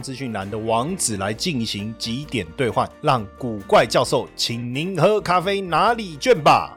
[0.00, 6.76] 资讯栏的网址来进行几点兑换，让古怪教授请您喝咖啡哪里卷吧。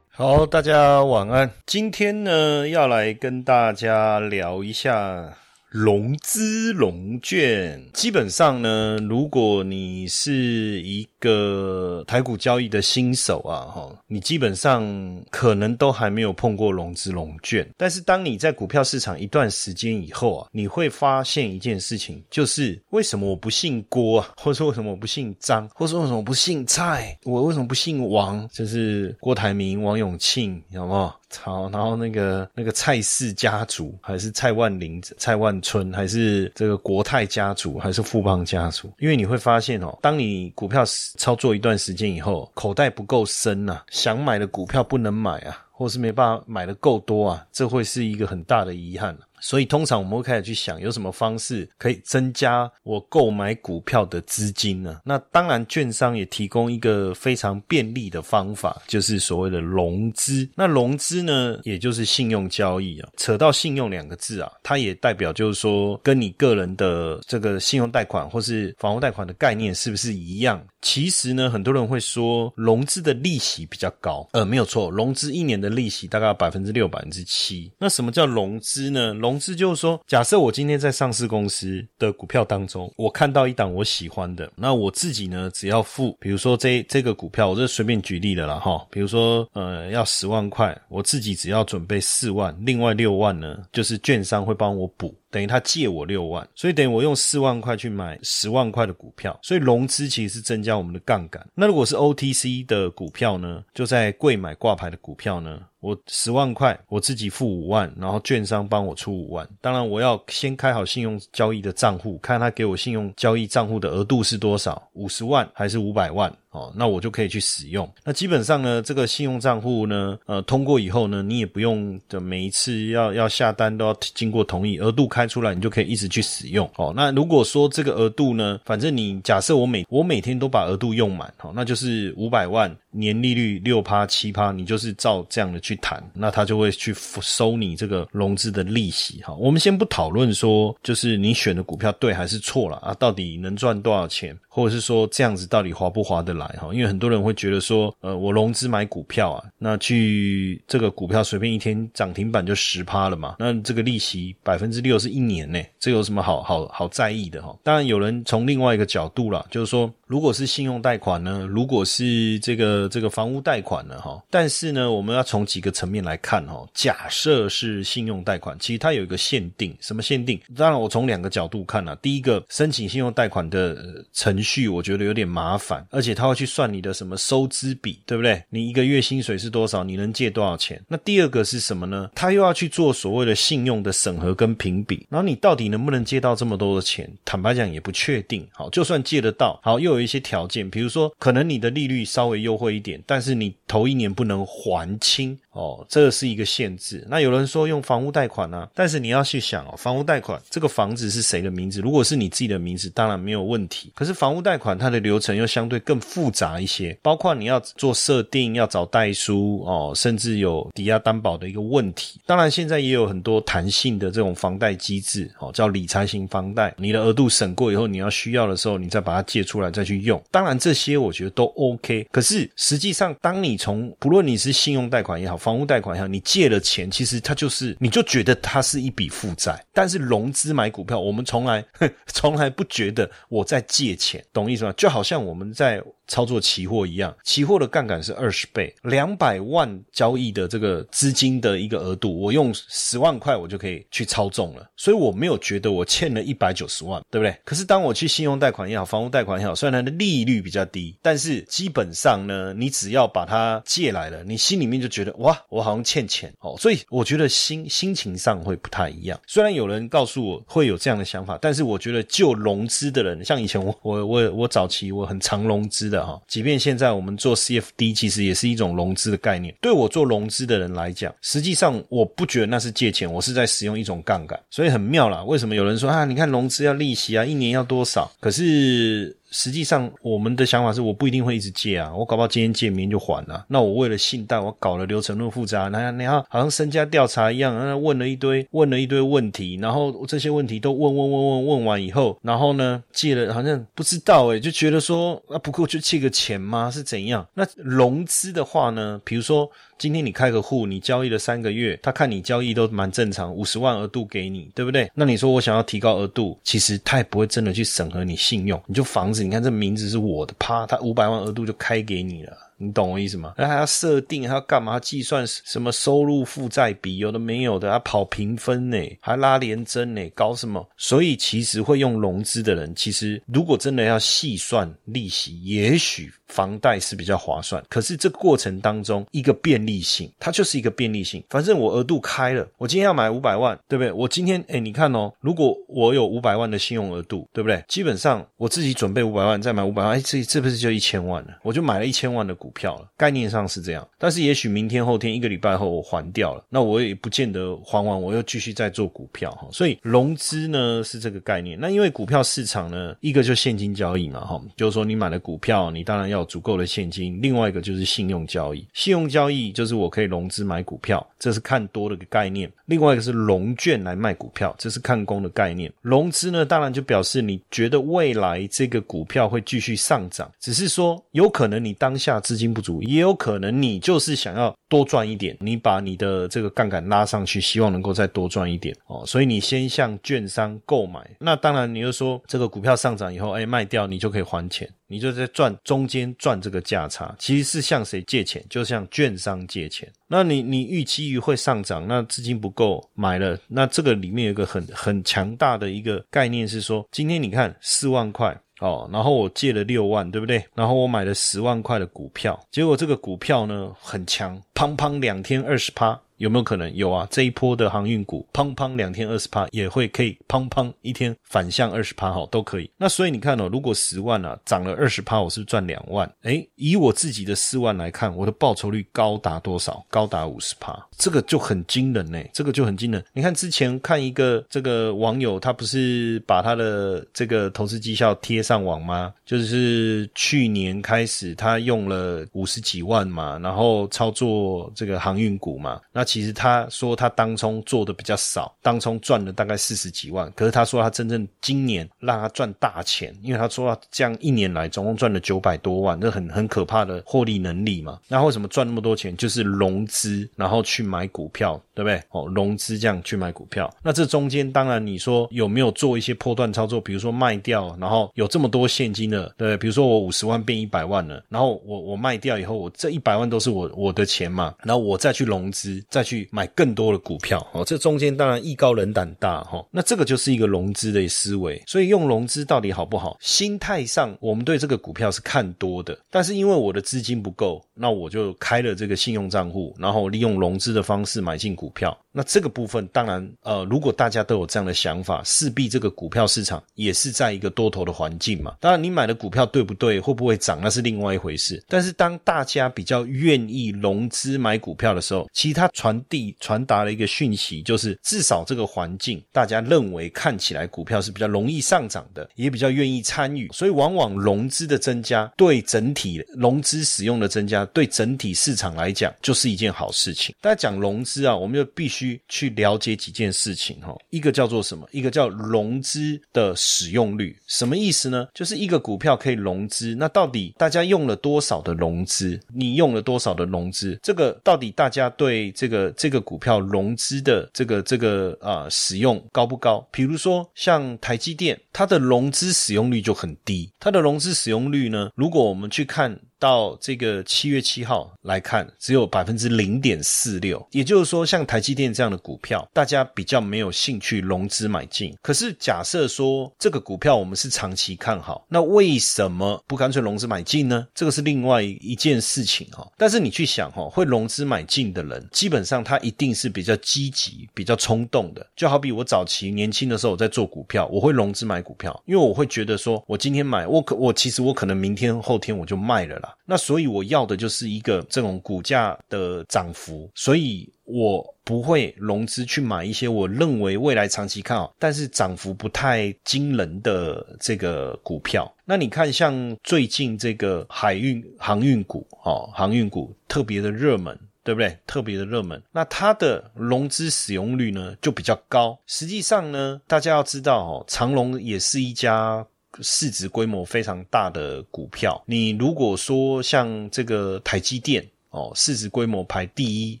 [0.10, 1.50] 好，大家晚安。
[1.66, 5.34] 今天呢，要来跟大家聊一下。
[5.76, 14.82] 融资融券，基本上呢，如果你是一个台股交易的新手啊，哈，你基本上
[15.30, 17.68] 可能都还没有碰过融资融券。
[17.76, 28.48] 但是当你在股票市场一段时间以后啊，你会发现一件事情，就是为什么我不姓郭啊， 或者说为什么我不姓张，或者说为什么不姓蔡，我为什么不姓王？
[28.48, 31.12] 就是郭台铭、王永庆，有没有？
[31.40, 38.90] 好，然后那个那个蔡氏家族，还是蔡万林、蔡万春，还是这个国泰家族，还是富邦家族？
[38.98, 40.84] 因为你会发现哦，当你股票
[41.18, 49.16] 操作一段时间以后，口袋不够深呐，想买的股票不能买啊，或是没办法买的够多啊，这会是一个很大的遗憾。
[49.46, 55.00] 所以通常我们会开始去想，有什么方式可以增加我购买股票的资金呢？
[55.04, 60.50] 那当然，券商也提供一个非常便利的方法，就是所谓的融资。
[60.56, 63.08] 那融资呢，也就是信用交易啊。
[63.16, 70.60] 扯到信用两个字啊，它也代表就是说，跟你个人的这个信用贷款或是房屋贷款的概念是不是一样？
[70.82, 77.70] 其实呢，很多人会说融资的利息比较高，呃，没有错，融资一年的利息大概百分之六、百分之七。
[77.78, 79.14] 那什么叫融资呢？
[79.14, 95.14] 融是就是说，假设我今天在上市公司的股票当中，我看到一档我喜欢的，那我自己呢，只要付，比如说这这个股票，我这随便举例的了哈，比如说呃要十万块，我自己只要准备四万，另外六万呢，就是券商会帮我补。
[95.36, 101.46] 等于他借我六万，所以等于我用四万块去买十万块的股票，所以融资其实是增加我们的杠杆。
[101.54, 109.46] 那如果是 OTC 的股票呢，就在贵买挂牌的股票呢，我十万块我自己付五万，然后券商帮我出五万。
[109.60, 116.34] 当然我要先开好信用交易的账户，看他给我信用交易账户的额度是多少，五十万还是五百万。
[116.56, 117.86] 哦，那我就可以去使用。
[118.02, 126.68] 那基本上呢，这个信用账户呢，呃，通过以后呢，你也不用的每一次要要下单都要经过同意，额度开出来，你就可以一直去使用。
[126.76, 132.74] 哦，那如果说这个额度呢，反正你假设我每我每天都把额度用满，好，那就是五百万。
[132.98, 139.34] 年利率六趴七趴，你就是照这样的去谈，那他就会去收你这个融资的利息哈。
[139.34, 146.72] 我们先不讨论说，就是你选的股票对还是错了啊，到底能赚多少钱，或者是说这样子到底划不划得来哈？
[146.72, 157.56] 因为很多人会觉得说，呃，我融资买股票啊，那去这个股票随便一天涨停板就十趴了嘛，那这个利息百分之六是一年呢，这有什么好好好在意的哈？
[157.62, 162.86] 当然有人从另外一个角度啦，就是说，如果是信用贷款呢，如果是这个。
[162.88, 166.66] 这个房屋贷款呢，哈，但是呢，我们要从几个层面来看，哈。
[166.72, 170.40] 假设是信用贷款，其实它有一个限定，什么限定？
[170.56, 171.94] 当然，我从两个角度看啊。
[172.00, 178.40] 第一个，申请信用贷款的程序，我觉得有点麻烦，而且它会去算你的什么收支比，对不对？
[178.50, 179.82] 你一个月薪水是多少？
[179.82, 180.80] 你能借多少钱？
[180.86, 182.08] 那第二个是什么呢？
[182.14, 187.10] 他又要去做所谓的信用的审核跟评比，然后你到底能不能借到这么多的钱？
[187.24, 188.46] 坦白讲，也不确定。
[188.52, 192.66] 好，就算借得到，好，又有一些条件，比如说，可能你的利率稍微优惠。
[192.76, 197.04] 一点，但是你头一年不能还清哦，这是一个限制。
[197.08, 201.80] 那有人说用房屋贷款呢，但是你要去想哦，房屋贷款这个房子是谁的名字？
[201.80, 203.90] 如果是你自己的名字，当然没有问题。
[203.94, 212.20] 可是房屋贷款它的流程又相对更复杂一些，包括你要做设定，要找代书哦，甚至有抵押担保的一个问题。
[212.26, 216.74] 当然现在也有很多弹性的这种房贷机制哦，叫理财型房贷。
[216.76, 220.22] 你的额度审过以后，你要需要的时候，你再把它借出来再去用。
[220.30, 222.06] 当然这些我觉得都 OK。
[222.12, 222.50] 可是。
[222.56, 229.64] 实际上，当你从不论你是信用贷款也好，房屋贷款也好，你借了钱，其实它就是你就觉得它是一笔负债。
[229.72, 231.64] 但是融资买股票，我们从来
[232.08, 234.74] 从来不觉得我在借钱，懂意思吗？
[234.76, 247.36] 就好像我们在操作期货一样，期货的杠杆是二十倍，两百万交易的这个资金的一个额度，我用十万块我就可以去操纵了，所以我没有觉得我欠了一百九十万，对不对？
[247.44, 259.20] 可是当我去信用贷款也好，房屋贷款也好，虽然它的利率比较低，但是基本上呢，你只要把它借来了，你心里面就觉得哇，我好像欠钱哦，所以我觉得心心情上会不太一样。
[259.26, 265.95] 虽然有人告诉我会有这样的想法，但是我觉得就融资的人，像以前我我我我早期我很常融资的
[266.26, 269.54] 即便现在我们做 CFD，其实也是一种融资的概念。
[269.60, 275.22] 对我做融资的人来讲，实际上我不觉得那是借钱，我是在使用一种杠杆，所以很妙啦。
[275.24, 276.04] 为什么有人说啊？
[276.04, 278.10] 你看融资要利息啊，一年要多少？
[278.20, 279.16] 可是。
[279.36, 283.44] 实际上，我们的想法是，我不一定会一直借啊，我搞不好今天借，明天就还了。
[283.48, 296.70] 那我为了信贷，我搞了流程那么复杂，那你看好像身家调查一样，问了一堆，问了一堆问题，然后这些问题都问问问问问完以后，然后呢，借了好像不知道诶，就觉得说啊，不过就借个钱吗？
[296.70, 297.26] 是怎样？
[297.34, 299.50] 那融资的话呢，比如说。
[299.78, 304.90] 今天你开个户，你交易了三个月，他看你交易都蛮正常，五十万额度给你，对不对？
[304.94, 308.60] 那你说我想要提高额度，其实他也不会真的去审核你信用。
[308.66, 312.36] 你就房子，你看这名字是我的，啪，他五百万额度就开给你了。
[312.58, 313.34] 你懂我意思吗？
[313.36, 314.80] 那还要设定，还要干嘛？
[314.80, 316.96] 计算什么收入负债比？
[316.96, 320.66] 有的没有的，还跑评分呢，还拉连针呢，搞什么？
[320.78, 327.62] 所以其实会用融资的人，其实如果真的要细算利息，也许房贷是比较划算。
[327.70, 331.22] 可是这个过程当中，一个便利性，它就是一个便利性。
[331.30, 333.92] 反正我额度开了，我今天要买五百万，对不对？
[333.92, 337.64] 我今天，哎，你看哦，如果我有五百万的信用额度，对不对？
[337.68, 341.38] 基本上我自己准备五百万，再买五百万，哎，这这不是就一千万了？
[341.42, 342.50] 我就买了一千万的股。
[342.56, 349.46] 票了，概念上是这样，但是也许明天、后天、一个礼拜后我还掉了，那我也不见得还完，我又继续再做股票哈。
[349.52, 351.58] 所以融资呢是这个概念。
[351.60, 365.72] 那因为股票市场呢，一个就现金交易嘛哈，就是说你买了股票，你当然要足够的现金；另外一个就是信用交易，信用交易就是我可以融资买股票，这是看多的概念；另外一个是融券来卖股票，这是看空的概念。
[365.80, 379.04] 融资呢，当然就表示你觉得未来这个股票会继续上涨，只是说有可能你当下资金不足，也有可能你就是想要多赚一点，你把你的这个杠杆拉上去，希望能够再多赚一点哦。
[379.06, 387.14] 所以你先向券商购买，那当然你又说这个股票上涨以后，哎，卖掉你就可以还钱，你就在赚中间赚这个价差。
[387.18, 388.44] 其实是向谁借钱？
[388.50, 389.90] 就向券商借钱。
[390.08, 398.36] 那你你预期于会上涨，那资金不够买了，那这个里面有一个很很强大的一个概念是说，今天你看四万块。
[398.60, 400.42] 哦，然后我借了六万，对不对？
[400.54, 406.00] 然后我买了十万块的股票，结果这个股票呢很强，砰砰两天二十趴。
[406.18, 407.06] 有没有可能有啊？
[407.10, 412.70] 这一波的航运股，砰砰两天二十趴，也会可以砰砰一天反向二十趴，哈，都可以。
[412.78, 416.10] 那所以你看哦，如果十万啊涨了二十趴，我是不是赚两万？
[416.22, 419.84] 诶，以我自己的四万来看，我的报酬率高达多少？
[419.90, 422.18] 高达五十趴，这个就很惊人呢。
[422.32, 423.04] 这个就很惊人。
[423.12, 429.12] 你看之前看一个这个网友，他不是把他的这个投资绩效贴上网吗？
[429.26, 436.05] 就是去年开始他用了五十几万嘛，然后操作这个航运股嘛，那。
[436.06, 440.32] 其实他说他当冲做的比较少，当冲赚了大概四十几万。
[440.34, 447.98] 可是他说他真正今年让他赚大钱，因为他说他这样一年来总共赚了九百多万，这很很可怕的获利能力嘛。
[448.08, 449.14] 那为什么赚那么多钱？
[449.16, 452.00] 就是融资然后去买股票，对不对？
[452.10, 453.68] 哦，融资这样去买股票。
[453.82, 456.80] 那这中间当然你说有没有做一些破断操作？
[456.80, 459.56] 比如说卖掉，然后有这么多现金的，对？
[459.56, 465.82] 比如说我五十万变一百万了，然后我我卖掉以后，我这一百万都是我我的钱嘛，然后我再去融资。
[465.96, 471.62] 再去买更多的股票哦，这中间当然艺高人胆大哈，那这个就是一个融资的思维。
[471.66, 473.16] 所以用融资到底好不好？
[473.18, 481.96] 心态上我们对这个股票是看多的，但是因为我的资金不够，那我就开了这个信用账户，然后利用融资的方式买进股票。
[482.16, 488.56] 那这个部分当然，呃，如果大家都有这样的想法，势必这个股票市场也是在一个多头的环境嘛。
[488.58, 491.62] 当然，你买的股票对不对，会不会涨，那是另外一回事。
[491.68, 503.46] 但是，当大家比较愿意融资买股票的时候，其他传递传达了一个讯息，就是至少这个环境，大家认为看起来股票是比较容易上涨的，也比较愿意参与。
[503.52, 510.34] 所以，往往融资的增加，对整体融资使用的增加，对整体市场来讲，就是一件好事情。
[510.40, 512.05] 大家讲融资啊，我们就必须。
[512.28, 513.96] 去了解几件事情哈。
[514.10, 514.86] 一个叫做什么？
[514.92, 518.26] 一个叫融资的使用率，什么意思呢？
[518.34, 522.38] 就是一个股票可以融资，那到底大家用了多少的融资？
[522.52, 523.98] 你用了多少的融资？
[524.02, 529.86] 这个到底大家对这个这个股票融资的这个这个啊使用高不高？
[529.90, 536.18] 比如说像台积电，它的融资使用率就很低，它的融资使用率呢，如果我们去看。
[536.38, 545.16] 到这个七月七号来看，只有百分之零点四六，也就是说，像台积电这样的股票，大家比较没有兴趣融资买进。
[545.22, 550.86] 可是假设说这个股票我们是长期看好，那为什么不干脆融资买进呢？
[550.94, 552.86] 这个是另外一件事情哈。
[552.96, 558.46] 但是你去想哈，会融资买进的人，基本上他一定是比较积极、比较冲动的。
[558.54, 566.25] 就好比我早期年轻的时候我在做股票，我会融资买股票，因为我会觉得说，我今天买，我可我其实我可能明天后天我就卖了啦。
[566.44, 578.52] 那所以我要的就是一个这种股价的涨幅，所以我不会融资去买一些我认为未来长期看好，但是涨幅不太惊人的这个股票。
[578.64, 584.76] 那你看，像最近这个海运航运股，哦，航运股特别的热门，对不对？
[584.86, 588.78] 特别的热门，那它的融资使用率呢就比较高。
[588.86, 592.46] 实际上呢，大家要知道哦，长隆也是一家。
[592.80, 600.00] 市值规模非常大的股票，你如果说像这个台积电哦，市值规模排第一，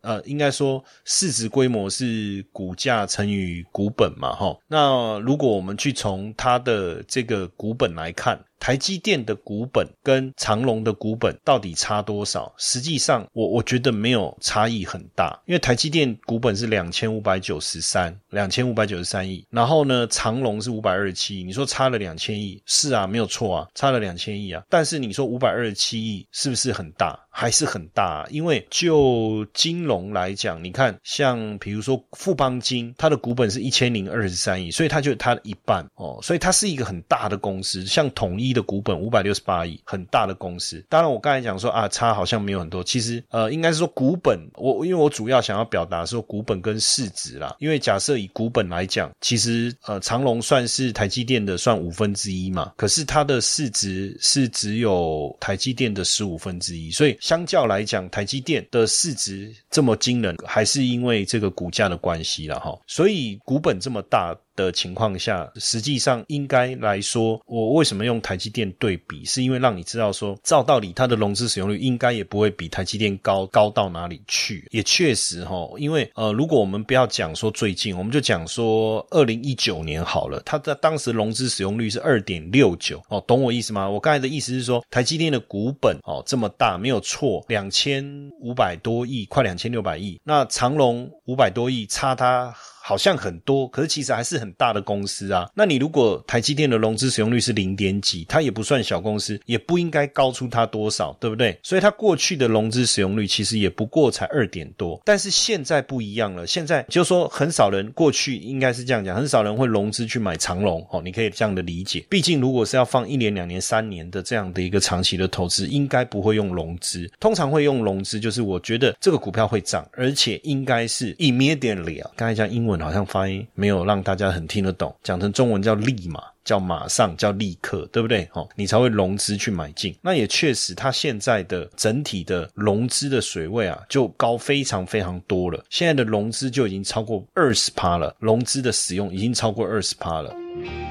[0.00, 4.56] 呃，应该说市值规模是股价乘以股本嘛，哈。
[4.66, 8.38] 那如果我们去从它的这个股本来看。
[8.64, 12.50] 台积电的股本跟长隆的股本到底差多少？
[12.56, 21.44] 实际上，我我觉得没有差异很大，因为台积电股本是两千五百九十三，两千五百九十三亿，然后呢，长隆是五百二十七亿。
[21.44, 24.64] 你说差了两千亿，是啊，没有错啊，差了两千亿啊。
[24.70, 27.20] 但是你说五百二十七亿是不是很大？
[27.34, 28.26] 还是很大？
[28.30, 38.54] 因为就金融来讲，你看，像比如说富邦金，它的股本是一千零二十三亿，所以它就它的一半哦，所以它是一个很大的公司，像统一。
[38.54, 40.86] 的股本五百六十八亿，很大的公司。
[40.88, 42.84] 当然，我刚才讲说啊，差好像没有很多。
[42.84, 47.56] 其实，呃，应该是说股本，我因为我主要想要表达说股本跟市值啦。
[47.58, 62.78] 因为假设以股本来讲，其实呃，长隆算是台积电的算五分之一嘛，可是它的市值是只有台积电的十五分之一，所以相较来讲，台积电的市值这么惊人，还是因为这个股价的关系了哈。
[62.86, 64.36] 所以股本这么大。
[64.56, 74.66] 的情况下，实际上应该来说，我为什么用台积电对比，是因为让你知道说，照道理它的融资使用率应该也不会比台积电高高到哪里去。
[74.70, 83.88] 也确实哈，因为呃，如果我们不要讲说最近，我们就讲说二零一九年好了，它的当时融资使用率是二点六九哦，懂我意思吗？
[83.88, 88.04] 我刚才的意思是说，台积电的股本哦这么大没有错，两千
[88.40, 92.54] 五百多亿，快两千六百亿，那长隆五百多亿，差它。
[92.86, 95.48] 好像很多，可是其实还是很大的公司啊。
[95.54, 101.58] 那你如果台积电的融资使用率是零点几，它也不算小公司，也不应该高出它多少，对不对？
[101.62, 105.00] 所以它过去的融资使用率其实也不过才二点多。
[105.02, 111.00] 但是现在不一样了，现在就是说很少人过去应该是这样讲，很少人会融资去买长龙哦。
[111.02, 112.04] 你可以这样的理解。
[112.10, 117.10] 毕竟如果是要放一年、两年、三年的这样的一个长期的投资，应该不会用融资。
[117.18, 122.10] 通常会用融资，就是我觉得这个股票会涨，而且应该是 immediately 啊。
[122.14, 122.73] 刚才讲英文。
[122.80, 128.28] 好像发音没有让大家很听得懂，讲成中文叫立马，叫马上，叫立刻，对不对？
[128.32, 129.96] 哦，你才会融资去买进。
[130.00, 135.62] 那也确实，它现在的整体的融资的水位啊，就高非常非常多了。
[135.70, 140.34] 现在的融资就已经超过二十趴了，融资的使用已经超过二十趴了。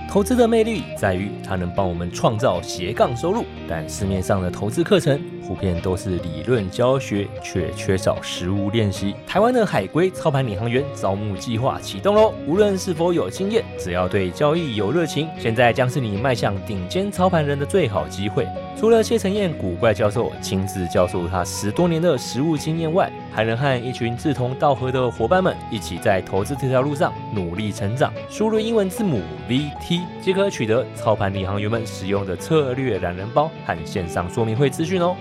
[0.09, 9.15] 投资的魅力在于它能帮我们创造斜杠收入，但市面上的投资课程普遍都是理论教学，却缺少实物练习。
[9.25, 12.31] 台湾的海归操盘领航员招募计划启动喽！
[12.45, 18.47] 无论是否有经验，只要对交易有热情，现在将是你迈向顶尖操盘人的最好机会。
[18.75, 28.11] 除了谢承彦古怪教授亲自教授他十多年的实务经验外，还能和一群志同道合的伙伴们一起在投资这条路上努力成长。
[28.29, 35.15] 输入英文字母 VT 即可取得操盘领航员们使用的策略懒人包和线上说明会资讯哦。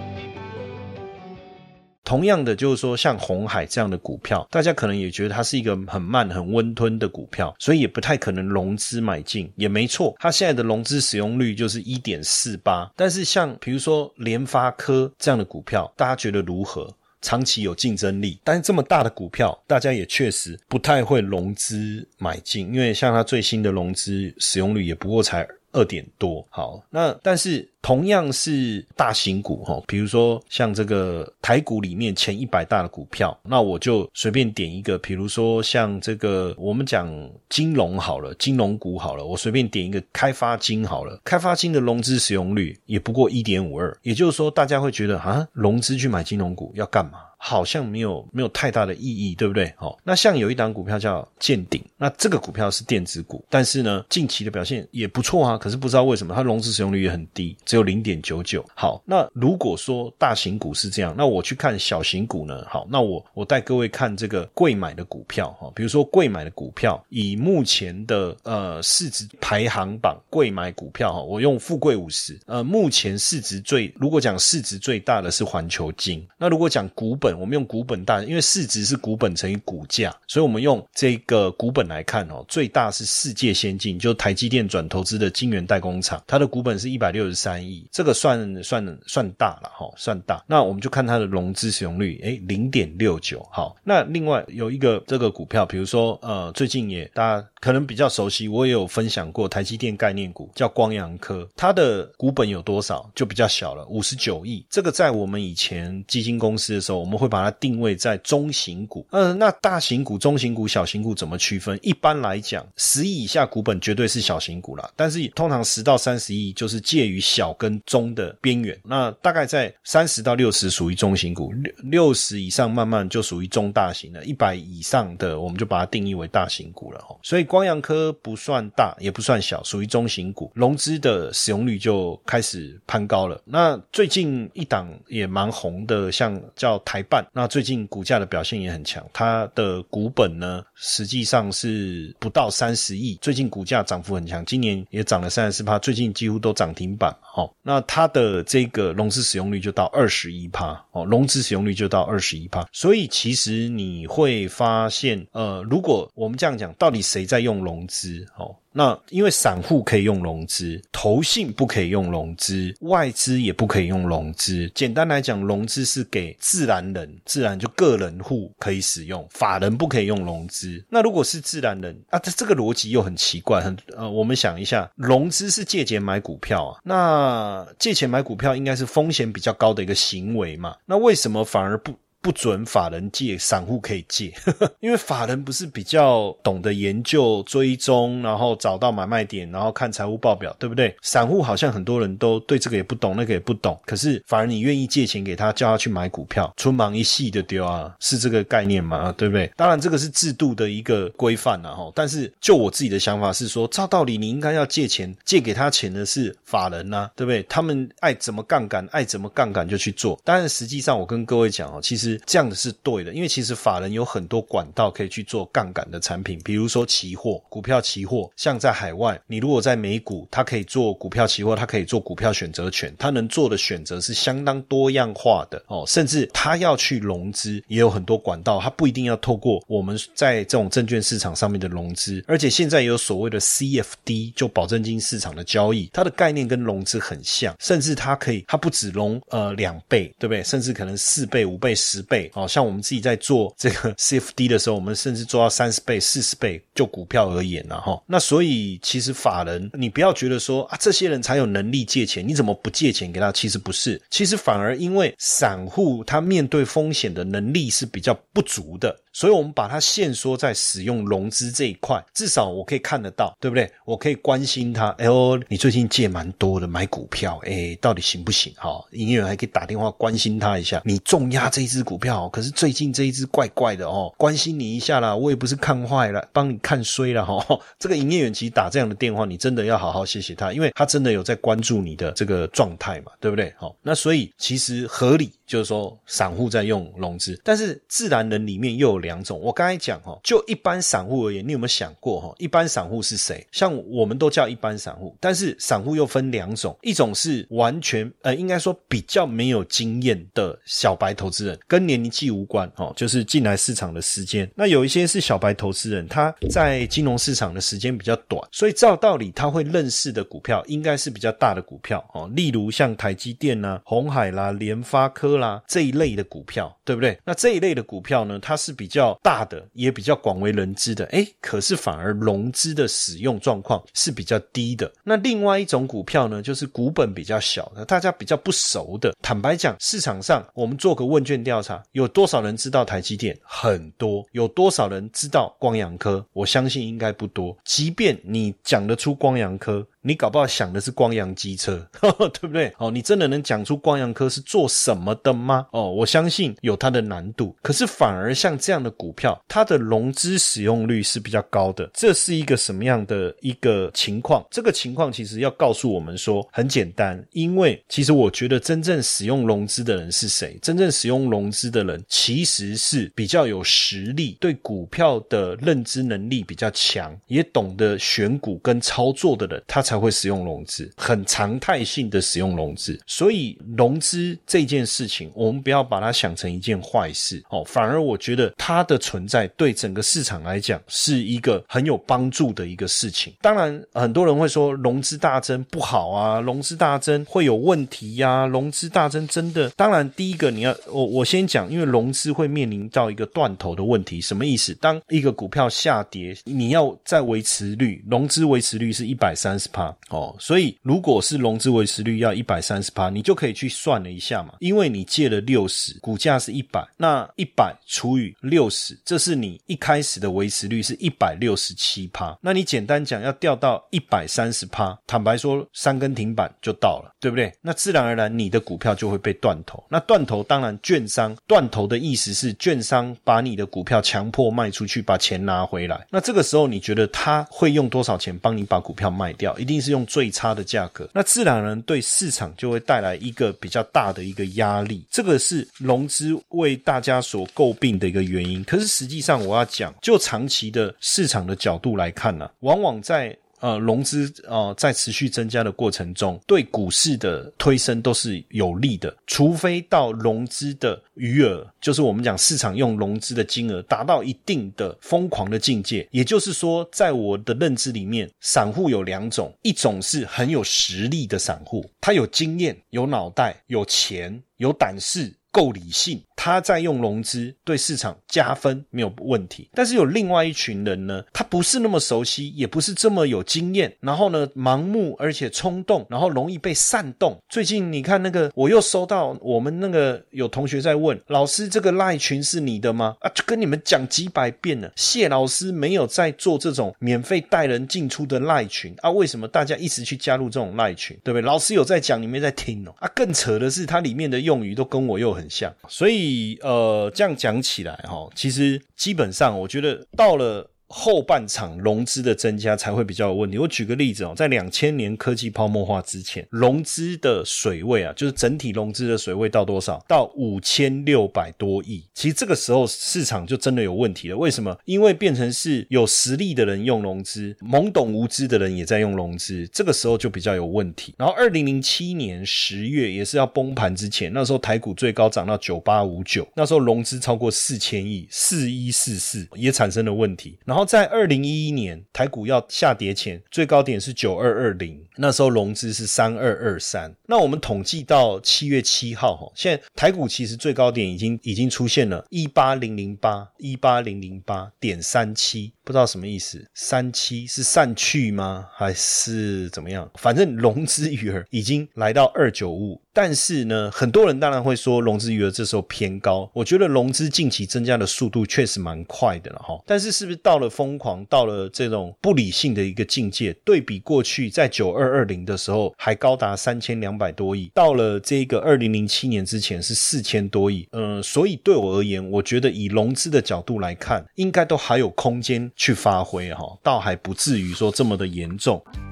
[2.13, 10.15] 同样的，就是说像红海这样的股票，大家可能也觉得它是一个很慢、很温吞的股票，所以也不太可能融资买进，也没错。
[10.19, 16.95] 它现在的融资使用率就是一点四八，但是像比如说联发科这样的股票，大家觉得如何？
[17.23, 26.47] 长期有竞争力，但是这么大的股票，大家也确实不太会融资买进，因为像它最新的融资使用率也不过才二点多。
[26.51, 37.13] 好，那但是同样是大型股哈，比如说像这个台股里面前一百大的股票，那我就随便点一个，比如说像这个我们讲
[37.49, 47.19] 金融好了，金融股好了，我随便点一个开发金好了，开发金的融资使用率也不过一点五二，也就是说大家会觉得啊，融资去买金融股要干嘛？
[47.45, 49.75] 好像没有没有太大的意义，对不对？
[49.77, 55.59] 好，那像有一档股票叫建鼎，那这个股票是电子股，但是呢，近期的表现也不错啊。
[55.59, 58.63] 可是不知道为什么它融资使用率也很低，只有零点九九。
[58.75, 62.67] 好，那如果说大型股是这样，那我去看小型股呢？
[62.69, 77.33] 好，那我我带各位看这个贵买的股票哈，比如说贵买的股票，以目前的呃市值排行榜，贵买股票哈，我用富贵五十，呃，目前市值最如果讲市值最大的是环球金，那如果讲股本。
[77.33, 90.43] 我们用股本大，因为市值是股本乘以股价，所以我们用这个股本来看哦，最大是世界先进，就台积电转投资的晶圆代工厂，它的股本是一百六十三亿，这个算算算大了哈，算大。
[90.47, 93.47] 那我们就看它的融资使用率，哎，零点六九。
[93.51, 103.11] 好，那另外有一个这个股票，比如说呃，最近也大家可能比较熟悉，我也有分享过台积电概念股，叫光阳科，它的股本有多少？
[103.15, 104.65] 就比较小了，五十九亿。
[104.69, 109.07] 这个在我们以前基金公司的时候，我们会把它定位在中型股。
[109.11, 111.79] 嗯，那大型股、中型股、小型股怎么区分？
[111.83, 118.79] 一般来讲，十亿以下股本绝对是小型股啦，但是通常十到三十亿就是介于小跟中的边缘。
[118.85, 127.17] 那大概在三十到六十属于中型股，六六十以上慢慢就属于中大型了，一百以上的我们就把它定义为大型股了哈。
[127.23, 133.41] 所以光阳科不算大，也不算小，属于中型股，融资的使用率就开始攀高了。
[133.45, 147.51] 那最近一档也蛮红的，像叫台办，那最近股价的表现也很强，它的股本呢实际上是不到三十亿，最近股价涨幅很强，今年也涨了三十四趴，最近几乎都涨停板哦哦。
[147.63, 158.55] 那它的这个融资使用率就到二十一趴哦，融资使用率就到二十一趴，所以其实你会发现，呃，如果我们这样讲，到底谁在用融资哦？
[158.75, 164.71] 那因为散户可以用融资，投信不可以用融资，外资也不可以用融资。
[164.75, 170.83] 简单来讲，融资是给自然人，自然就个人户可以使用，法人不可以用融资。
[170.89, 177.32] 那如果是自然人啊，这这个逻辑又很奇怪，很呃，我们想一下，融资是借钱买股票啊，那
[177.79, 181.93] 借钱买股票应该是风险比较高的一个行为嘛，那为什么反而不？
[182.23, 184.33] 不准法人借，散户可以借，
[184.79, 190.97] 因为法人不是比较懂得研究、追踪，然后找到买卖点，然后看财务报表，对不对？
[191.03, 193.77] 散户好像很多人都对这个也不懂，那个也不懂。
[193.85, 199.13] 可是反而你愿意借钱给他，叫他去买股票，春忙一系的丢啊，是这个概念吗？
[199.19, 199.53] 对不对？
[199.57, 201.91] 当然这个是制度的一个规范了哈。
[201.93, 207.43] 但是就我自己的想法是说，照道理你应该要借钱，借给他钱的是法人呐，对不对？
[207.49, 210.21] 他们爱怎么杠杆，爱怎么杠杆就去做。
[210.23, 212.12] 当然实际上我跟各位讲哦，其实。
[212.27, 218.31] 这样的是对的，因为其实法人有很多管道可以去做杠杆的产品，比如说期货、股票期货。
[218.37, 225.85] 像在海外，你如果在美股，它可以做股票期货，它可以做股票选择权，它能做的选择是相当多样化的哦。
[225.87, 232.23] 甚至它要去融资，也有很多管道，它不一定要透过我们在这种证券市场上面的融资。
[232.27, 240.43] 而且现在也有所谓的 CFD，就保证金市场的交易，它的概念跟融资很像，甚至它可以，它不止融呃两倍，对不对？
[240.43, 242.02] 甚至可能四倍、五倍、十。
[242.03, 248.03] 倍哦，像我们自己在做这个 CFD 的时候，我们甚至做到三十倍、四十倍，就股票而言了，哈。
[248.07, 253.33] 那所以其实法人，你不要觉得说啊，这些人才有能力借钱，你怎么不借钱给他？
[253.33, 258.95] 其实不是，其实反而因为散户他面对风险的能力是比较不足的。
[259.13, 263.71] 所以，我们把它限缩在使用融资这一块，至少我可以看得到，对不对？
[263.85, 264.89] 我可以关心他。
[264.99, 268.53] 哎呦，你最近借蛮多的，买股票，哎，到底行不行？
[268.57, 270.81] 哈，营业员还可以打电话关心他一下。
[270.85, 275.15] 你重压这一只股票，可是最近这一只怪怪的哦，关心你一下啦。
[275.15, 277.61] 我也不是看坏了，帮你看衰了哈。
[277.79, 283.53] 这个营业员其实打这样的电话，你真的要好好谢谢他，因为他真的有在关注你的这个状态嘛，对不对？
[283.59, 285.31] 好，那所以其实合理。
[285.45, 289.39] 就是说，散户在用融资，但是自然人里面又有两种。
[289.39, 292.35] 我刚才讲哈，就一般散户而言，你有没有想过哈？
[292.39, 293.45] 一般散户是谁？
[293.51, 304.49] 像我们都叫一般散户，但是散户又分两种，一种是完全呃，应该说比较没有经验的小白投资人，跟年龄纪无关哦，就是进来市场的时间。
[304.55, 315.33] 那有一些是小白投资人，他在金融市场的时间比较短，所以照道理他会认识的股票应该是比较大的股票哦，例如像台积电呐、红海啦、联发科。
[315.33, 317.19] 啦这一类的股票，对不对？
[317.25, 319.19] 那这一类的股票呢，它是比较。
[319.23, 324.91] 大的，也比较广为人知的，哎，可是反而融资的使用状况是比较低的。
[325.05, 329.15] 那另外一种股票呢，就是股本比较小的，大家比较不熟的。
[329.23, 333.39] 坦白讲，市场上我们做个问卷调查，有多少人知道台积电？
[333.43, 334.27] 很多。
[334.33, 336.25] 有多少人知道光阳科？
[336.33, 337.57] 我相信应该不多。
[337.65, 339.87] 即便你讲得出光阳科。
[340.05, 342.73] 你搞不好想的是光阳机车， 对不对？
[342.79, 345.65] 哦，你真的能讲出光阳科是做什么的吗？
[345.71, 347.55] 哦，我相信有它的难度。
[347.63, 351.89] 可是反而像这样的股票，它的融资使用率是比较高的。
[351.95, 354.45] 这是一个什么样的一个情况？
[354.51, 360.59] 这个情况其实要告诉我们说，很简单，因为其实我觉得真正使用融资的人是谁？
[360.61, 369.92] 真正使用融资的人其实是比较有实力，对股票的认知能力比较强，也懂得选股跟操作的人，他才。
[369.93, 383.35] 才会使用融资，很常态性的使用融资，所以融资这件事情，我们不要把它想成一件坏事哦，反而我觉得它的存在对整个市场来讲是一个很有帮助的一个事情。
[383.43, 389.69] 当然，很多人会说融资大增不好啊，融资大增会有问题呀，融资大增真的？
[389.77, 394.73] 当然，第一个你要我我先讲，因为融资会面临到一个断头的问题，什么意思？
[394.77, 399.82] 当一个股票下跌，你要再维持率，融资维持率是一百三十趴。
[400.11, 417.53] 哦，所以如果是融资维持率要一百三十趴，你就可以去算了一下嘛，因为你借了六十，股价是一百，那一百除以六十，这是你一开始的维持率是一百六十七趴，那你简单讲要掉到一百三十趴，坦白说三根停板就到了，对不对？
[417.61, 429.55] 那自然而然你的股票就会被断头，那断头当然券商断头的意思是券商把你的股票强迫卖出去，把钱拿回来，那这个时候你觉得他会用多少钱帮你把股票卖掉？
[429.59, 429.83] 一定。
[429.83, 438.63] 是用最差的价格，那自然而然对市场就会带来一个比较大的一个压力，这个是融资为大家所诟病的一个原因。
[438.63, 443.37] 可是实际上，我要讲，就长期的市场的角度来看呢，往往在。
[443.63, 449.17] 呃，融资呃在持续增加的过程中，对股市的推升都是有利的。
[449.29, 466.21] 除非到融资的余额，就是我们讲市场用融资的金额达到一定的疯狂的境界，也就是说，在我的认知里面，散户有两种，一种是很有实力的散户，他有经验、有脑袋、有钱、有胆识、够理性。
[466.35, 477.39] 他在用融资对市场加分没有问题，但是有另外一群人呢，他不是那么熟悉，也不是这么有经验，然后呢盲目而且冲动，然后容易被煽动。
[477.49, 483.15] 最近你看那个，我又收到我们那个有同学在问老师，这个赖群是你的吗？
[483.21, 491.17] 啊，就跟你们讲几百遍了，谢老师没有在做这种免费带人进出的赖群啊，为什么大家一直去加入这种赖群？
[491.23, 491.47] 对不对？
[491.47, 492.93] 老师有在讲，你没在听哦。
[492.99, 496.59] 啊，更扯的是，它里面的用语都跟我又很很像，所以。
[496.63, 500.72] 呃，这样讲起来哈，其实基本上，我觉得到了。
[500.95, 503.57] 后半场融资的增加才会比较有问题。
[503.57, 510.05] 我举个例子哦，在两千年科技泡沫化之前，融资的水位啊，就是整体融资的水位到多少？
[510.07, 512.05] 到五千六百多亿。
[512.13, 514.37] 其实这个时候市场就真的有问题了。
[514.37, 514.77] 为什么？
[514.85, 521.15] 因为变成是有实力的人用融资，懵懂无知的人也在用融资，这个时候就比较有问题。
[521.17, 530.59] 然后二零零七年十月也是要崩盘之前，那时候台股最高涨到九八五九，那时候融资超过四千亿，四一四四也产生了问题。
[530.65, 537.15] 然后在二零一一年台股要下跌前，最高点是九二二零，那时候融资是三二二三。
[537.27, 545.73] 那我们统计到七月七号，哈，现在台股其实最高点已经已经出现了一八零零八一八零零八点三七。
[545.85, 548.69] 不知道什么意思，三七是散去吗？
[548.73, 550.09] 还是怎么样？
[550.15, 556.49] 反正融资余额已经来到二九五，但是呢，很多人当然会说融资余额这时候偏高。
[556.55, 563.53] 我觉得融资近期增加的速度确实蛮快的了哈，但是是不是到了疯狂，到了这种不理性的一个境界？
[563.65, 570.89] 对比过去在九二二零的时候还高达三千两百多亿，到了这个二零零七年之前是四千多亿。
[570.93, 575.72] 嗯，所以对我而言，我觉得以融资的角度来看，应该都还有空间。
[575.77, 578.83] 去发挥哈，倒还不至于说这么的严重。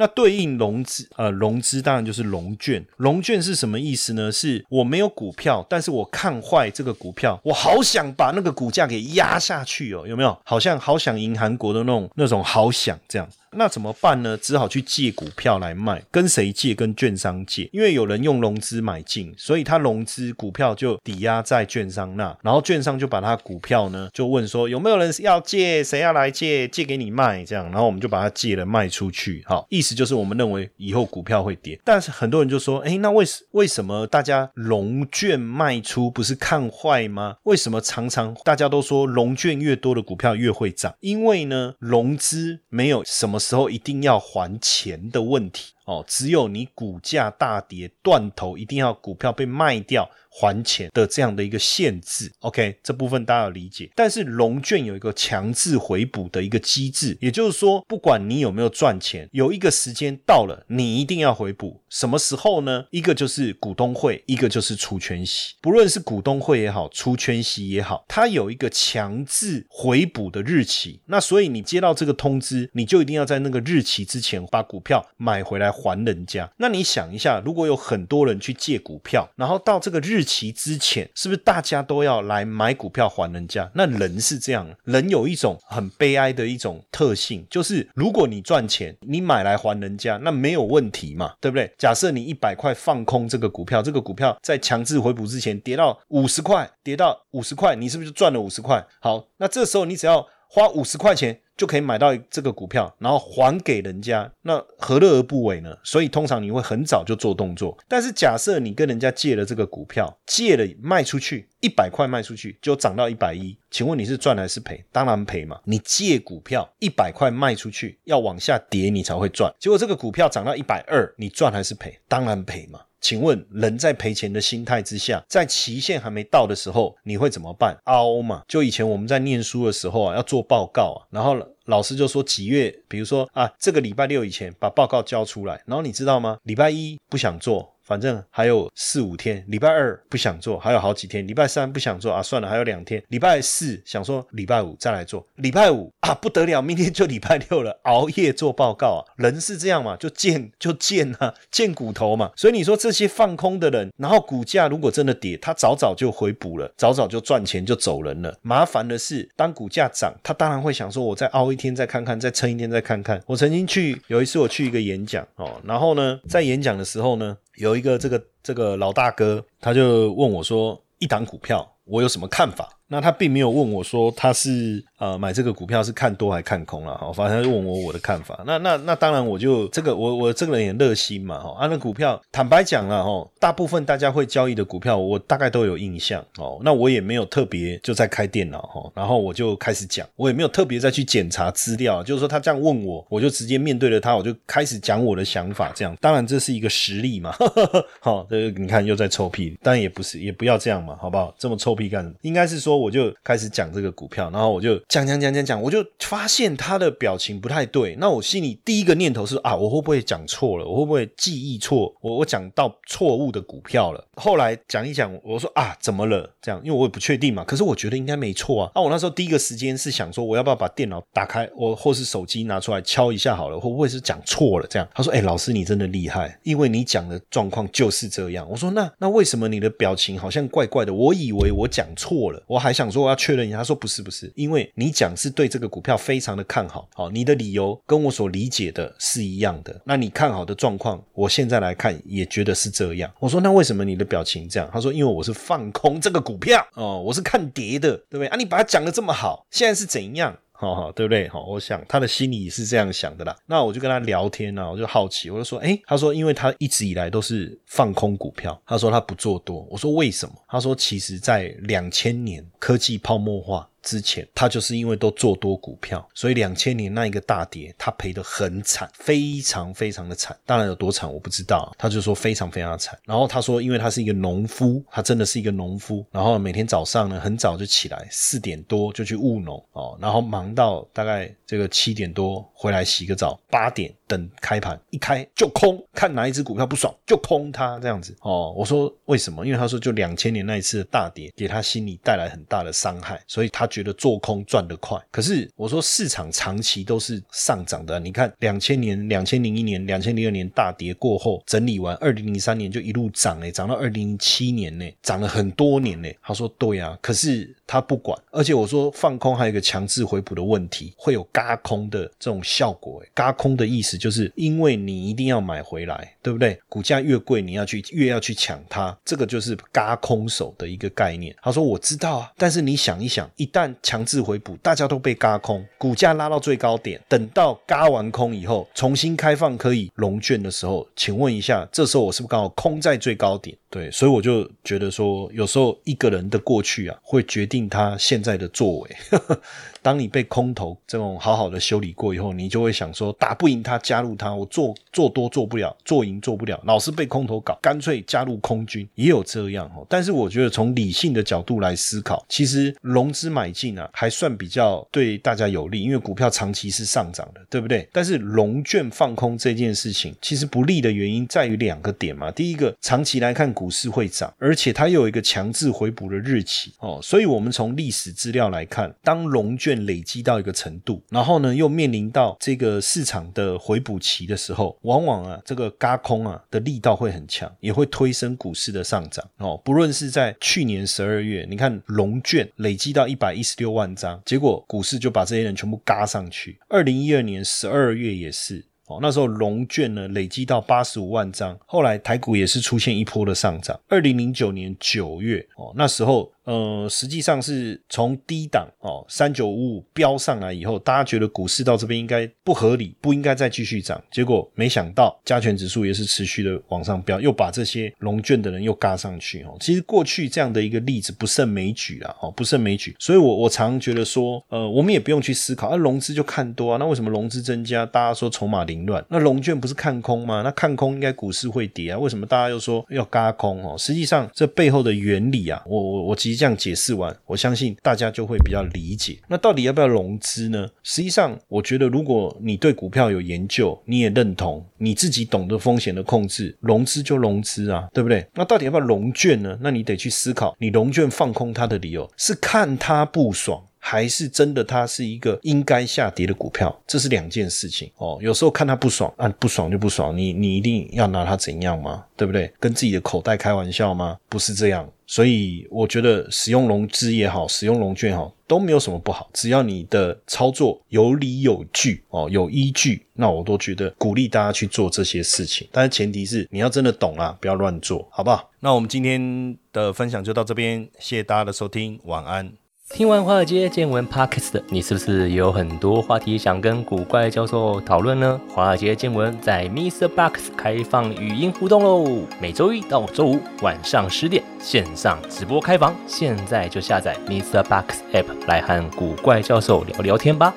[0.00, 2.82] 那对应融资，呃，融资当然就是融券。
[2.96, 4.32] 融券是什么意思呢？
[4.32, 10.34] 是我没有股票，但是我看坏这个股票，我好想把那个股价给压下去哦，有没有？
[10.42, 13.28] 好像好想赢韩国的那种那种好想这样。
[13.56, 14.36] 那怎么办呢？
[14.36, 16.72] 只好去借股票来卖，跟谁借？
[16.72, 37.34] 跟券商借，因为有人用融资买进，所以他融资股票就抵押在券商那，然后券商就把他股票呢，就问说有没有人要借，谁要来借，借给你卖这样，然后我们就把它借了卖出去，好，意思就是我们认为以后股票会跌，但是很多人就说，哎，那为什为什么大家融券卖出不是看坏吗？
[37.42, 40.94] 为什么常常 大家都说融券越多的股票越会涨？
[41.00, 43.39] 因为呢，融资没有什么。
[43.40, 50.08] 时候一定要还钱的问题哦，只有你股价大跌断头，一定要股票被卖掉。
[50.32, 53.90] 还钱的这样的一个限制，OK，这部分大家要理解。
[53.96, 61.82] 但是龙券有一个强制回补的一个机制，也就是说，不管你有没有赚钱，有一个时间到了，你一定要回补。
[61.88, 62.86] 什么时候呢？
[62.90, 65.56] 一个就是股东会，一个就是除权息。
[65.60, 71.00] 不论是股东会也好，除权息也好，它有一个强制回补的日期。
[71.06, 76.48] 那所以你接到这个通知，你就一定要在那个日期之前把股票买回来还人家。
[76.58, 80.19] 那你想一下，如果有很多人去借股票，然后到这个日。
[80.20, 83.70] 日期之前，是不是大家都要来买股票还人家？
[83.74, 91.72] 那人是这样，人有一种很悲哀的一种特性，就是如果你赚钱，你买来还人家，那没有问题嘛，对不对？
[91.78, 98.84] 假设你一百块放空这个股票，这个股票在强制回补之前跌到五十块，跌到五十块，你是不是就赚了五十块？
[99.00, 101.40] 好，那这时候你只要花五十块钱。
[101.60, 105.76] 就可以买到这个股票，然后还给人家，那何乐而不为呢？
[105.84, 107.76] 所以通常你会很早就做动作。
[107.86, 114.82] 但是假设你跟人家借了这个股票，借了卖出去一百块卖出去，就涨到一百一，请问你是赚还是赔？
[114.90, 115.60] 当然赔嘛！
[115.64, 119.54] 你借股票一百块卖出去，要往下跌你才会赚。
[119.58, 122.00] 结果这个股票涨到一百二，你赚还是赔？
[122.08, 122.80] 当然赔嘛！
[123.00, 127.76] 请问人在赔钱的心态之下，在期限还没到的时候，你会怎么办？
[127.84, 128.42] 凹嘛！
[128.46, 131.36] 就以前我们在念书的时候啊，要做报告啊，然后。
[131.66, 136.36] 老师就说几月，比如说啊，这个礼拜六以前把报告交出来，然后你知道吗？
[136.42, 137.72] 礼拜一不想做。
[137.90, 141.26] 反正还有四五天，礼拜二不想做，还有好几天。
[141.26, 143.02] 礼拜三不想做啊，算了，还有两天。
[143.08, 149.02] 礼拜四想说礼拜五再来做，礼拜五 啊不得了，明天就礼拜六了，熬夜做报告啊。
[149.16, 152.30] 人是这样嘛，就贱就贱啊，贱骨头嘛。
[152.36, 158.38] 所以你说这些放空的人，然后股价如果真的跌，他早早就回补了，早早就赚钱就走人了。
[158.42, 163.20] 麻烦的是，当股价涨，他当然会想说，我再熬一天再看看，再撑一天再看看。
[163.26, 167.36] 我曾经去有一次我去一个演讲哦，然后呢，在演讲的时候呢。
[167.60, 178.42] 有一个这个这个老大哥，他就问我说：“一档股票，我有什么看法？”那他并没有问我说他是呃买这个股票是看多还看空了哈，反正就问我我的看法。
[178.44, 181.56] 那那那当然我就这个我我这个人也热心嘛哈。
[181.56, 186.58] 啊，那股票坦白讲了哈，大部分大家会交易的股票我大概都有印象哦。
[186.64, 195.70] 那我也没有特别就在开电脑哈，然后我就开始讲，我也没有特别再去检查资料，就是说他这样问我，我就直接面对了他，我就开始讲我的想法。
[195.76, 201.32] 这样当然这是一个实例嘛，哈哈哈好，这个你看又在臭屁，当然也不是也不要这样嘛，好不好？
[201.38, 202.14] 这么臭屁干什么？
[202.22, 202.79] 应该是说。
[202.80, 207.94] 我就开始讲这个股票，然后我就讲讲讲讲讲，我就发现他的表情不太对。
[207.96, 210.66] 那我心里第一个念头是啊，我会不会讲错了？
[210.66, 211.94] 我会不会记忆错？
[212.00, 214.04] 我我讲到错误的股票了？
[214.16, 216.28] 后来讲一讲，我说啊，怎么了？
[216.40, 217.44] 这样，因为我也不确定嘛。
[217.44, 218.72] 可是我觉得应该没错啊。
[218.74, 223.60] 那我那时候第一个时间是想说，我要不要把电脑打开，我或是手机拿出来敲一下好了？
[223.60, 224.66] 会不会是讲错了？
[224.68, 228.48] 这样，他说，哎，老师你真的厉害，因为你讲的状况就是这样。
[228.48, 230.94] 我说，那那为什么你的表情好像怪怪的？
[230.94, 232.69] 我以为我讲错了，我还。
[232.70, 239.80] 还想说我要确认一下，他说不是不是，因为你讲是对这个股票非常的看好，好，你的理由跟我所理解的是一样的。
[239.84, 243.12] 那你看好的状况，我现在来看也觉得是这样。
[243.18, 244.70] 我说那为什么你的表情这样？
[244.72, 248.36] 他说因为我是放空这个股票哦，我是看跌的，对不对啊？
[248.36, 250.38] 你把它讲的这么好，现在是怎样？
[250.60, 251.26] 好好，对不对？
[251.28, 253.34] 好，我想他的心里是这样想的啦。
[253.46, 259.66] 那我就跟他聊天呢，我就好奇，我就说，哎，他说，因为他一直以来都是放空股票，他说他不做多。
[259.70, 260.34] 我说为什么？
[260.46, 270.36] 他说，其实在两千年科技泡沫化之前，他就是因为都做多股票，所以两千年那一个大跌，他赔得很惨，非常非常的惨。
[270.44, 272.98] 当然有多惨我不知道，他就说非常非常的惨。
[273.04, 288.52] 然后他说，因为他是一个农夫，他真的是一个农夫，然后每天早上呢很早就起来，四点多就去务农哦，然后忙到大概这个七点多回来洗个澡，八点等开盘，一开就空，看哪一只股票不爽就空它这样子哦。
[288.56, 289.46] 我说为什么？
[289.46, 295.00] 因为他说就两千年那一次的大跌，给他心里带来很大的伤害，所以他觉得做空赚得快。
[295.12, 306.08] 可是我说市场长期都是上涨的，你看两千年、两千零一年、两千零二年大跌过后整理完，二零零三年就一路涨哎，涨到二零零七年呢，涨了很多年呢。
[306.20, 313.08] 他说对啊，可是他不管，而且我说放空还有一个强制回补的问题，会有嘎空的这种效果哎。
[313.14, 316.58] 嘎空的意思就是因为你一定要买回来，对不对？
[316.68, 321.34] 股价越贵，你要去越要去抢它，这个就是嘎空手的一个概念。
[321.42, 333.56] 他说我知道啊，但是你想一想，一旦强制回补，大家都被嘎空，股价拉到最高点，等到嘎完空以后，重新开放可以融券的时候，请问一下，这时候我是不是刚好空在最高点？
[333.70, 338.96] 对，所以我就觉得说，有时候一个人的过去啊，会决定他现在的作为。
[339.82, 349.86] 当你被空头这种好好的修理过以后，你就会想说，打不赢他，加入他，我做做多做不了，做赢做不了，老是被空头搞，干脆加入空军，也有这样哦。
[349.88, 357.88] 但是我觉得从理性的角度来思考，其实融资买进啊，还算比较对大家有利，因为股票长期是上涨的，对不对？
[357.92, 362.30] 但是融券放空这件事情，其实不利的原因在于两个点嘛。
[362.30, 379.60] 第一个，长期来看股市会涨，而且它又有一个强制回补的日期哦，所以我们从历史资料来看，当融券累积到一个程度，然后呢，又面临到这个市场的回补期的时候，往往啊，这个嘎空啊的力道会很强，也会推升股市的上涨哦。
[379.64, 386.58] 不论是在去年十二月，你看龙券累积到一百一十六万张，结果股市就把这些人全部嘎上去。
[386.68, 393.78] 二零一二年十二月也是哦，那时候龙券呢累积到八十五万张，后来台股也是出现一波的上涨。
[393.88, 396.30] 二零零九年九月哦，那时候。
[396.44, 404.02] 呃，实际上是从低档哦，三九五五飙上来以后，大家觉得股市到这边应该不合理，不应该再继续涨。
[404.10, 409.56] 结果没想到加权指数也是持续的往上飙，又把这些龙券的人又嘎上去哦。
[409.60, 412.96] 其实过去这样的一个例子不胜枚举啊，哦，不胜枚举。
[412.98, 419.04] 所以我我常觉得说，呃，我们也不用去思考，啊，融资就看多啊，那为什么融资增加，大家说筹码零乱？
[419.08, 420.42] 那龙卷不是看空吗？
[420.42, 423.78] 那看空应该股市会跌啊，为什么大家又说要嘎空哦？
[423.78, 426.40] 实际上这背后的原理啊，我我我其实。
[426.40, 429.18] 这样解释完，我相信大家就会比较理解。
[429.28, 430.66] 那到底要不要融资呢？
[430.82, 438.26] 实际上，我觉得如果你对股票有研究，你也认同，你自己懂得风险的控制，融资就融资啊，对不对？
[438.32, 439.58] 那到底要不要融券呢？
[439.60, 443.62] 那你得去思考，你融券放空它的理由是看它不爽。
[443.82, 448.18] 还是真的，它是一个应该下跌的股票，这是两件事情哦。
[448.20, 452.04] 有时候看它不爽啊，不爽就不爽，你你一定要拿它怎样吗？
[452.16, 452.52] 对不对？
[452.60, 454.18] 跟自己的口袋开玩笑吗？
[454.28, 454.88] 不是这样。
[455.06, 465.66] 所以我觉得使用融资也好，使用融券也好，都没有什么不好，只要你的操作有理有据哦，有依据，那我都觉得鼓励大家去做这些事情。
[465.72, 468.48] 但是前提是你要真的懂啊，不要乱做，好不好？
[468.60, 472.52] 那我们今天的分享就到这边，谢谢大家的收听，晚安。
[472.92, 478.38] 听完华尔街见闻 Podcast 你，是不是也有很多话题想跟古怪教授讨论呢？
[478.48, 480.08] 华尔街见闻在 Mr.
[480.08, 487.62] Box 开放语音互动喽，每周一到周五晚上十点线上直播开房，现在就下载 Mr.
[487.62, 490.52] Box App 来和古怪教授聊聊天吧。